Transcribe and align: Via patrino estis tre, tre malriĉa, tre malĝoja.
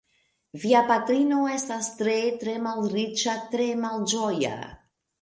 Via 0.63 0.79
patrino 0.91 1.43
estis 1.57 1.91
tre, 2.01 2.17
tre 2.41 2.57
malriĉa, 2.65 3.39
tre 3.55 3.71
malĝoja. 3.87 4.61